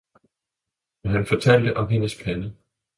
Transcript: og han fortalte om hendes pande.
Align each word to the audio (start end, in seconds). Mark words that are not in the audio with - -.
og 1.03 1.09
han 1.11 1.25
fortalte 1.25 1.77
om 1.77 1.87
hendes 1.89 2.23
pande. 2.23 2.55